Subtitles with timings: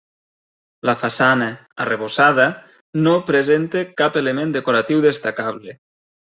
[0.89, 1.49] La façana,
[1.85, 2.47] arrebossada,
[3.09, 5.79] no presenta cap element decoratiu destacable.